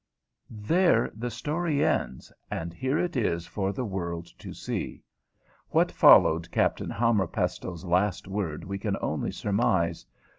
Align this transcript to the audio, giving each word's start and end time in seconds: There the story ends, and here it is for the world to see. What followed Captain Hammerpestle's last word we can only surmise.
There 0.49 1.11
the 1.13 1.29
story 1.29 1.85
ends, 1.85 2.33
and 2.49 2.73
here 2.73 2.97
it 2.97 3.15
is 3.15 3.45
for 3.45 3.71
the 3.71 3.85
world 3.85 4.25
to 4.39 4.51
see. 4.51 5.03
What 5.69 5.91
followed 5.91 6.49
Captain 6.49 6.89
Hammerpestle's 6.89 7.85
last 7.85 8.27
word 8.27 8.63
we 8.63 8.79
can 8.79 8.97
only 8.99 9.29
surmise. 9.29 10.03